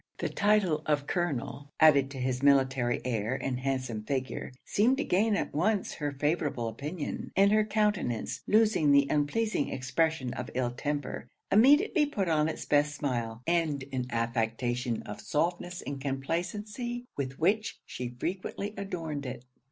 The 0.17 0.29
title 0.29 0.81
of 0.87 1.05
Colonel, 1.05 1.69
added 1.79 2.09
to 2.09 2.17
his 2.17 2.41
military 2.41 3.05
air 3.05 3.35
and 3.35 3.59
handsome 3.59 4.01
figure, 4.03 4.51
seemed 4.65 4.97
to 4.97 5.03
gain 5.03 5.35
at 5.35 5.53
once 5.53 5.93
her 5.93 6.11
favourable 6.11 6.67
opinion; 6.67 7.31
and 7.35 7.51
her 7.51 7.63
countenance 7.63 8.41
losing 8.47 8.89
the 8.91 9.05
unpleasing 9.11 9.69
expression 9.69 10.33
of 10.33 10.49
ill 10.55 10.71
temper, 10.71 11.27
immediately 11.51 12.07
put 12.07 12.27
on 12.27 12.49
its 12.49 12.65
best 12.65 12.95
smile, 12.95 13.43
and 13.45 13.83
an 13.93 14.07
affectation 14.09 15.03
of 15.03 15.21
softness 15.21 15.83
and 15.83 16.01
complacency 16.01 17.05
with 17.15 17.37
which 17.37 17.79
she 17.85 18.15
frequently 18.19 18.73
adorned 18.77 19.27
it. 19.27 19.45